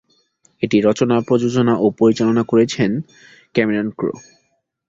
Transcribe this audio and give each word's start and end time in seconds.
এটি 0.63 0.77
রচনা, 0.81 1.15
প্রযোজনা 1.27 1.73
ও 1.75 1.85
পরিচালনা 1.99 2.43
করেছেন 2.43 2.91
ক্যামেরন 3.55 3.87
ক্রো। 3.89 4.13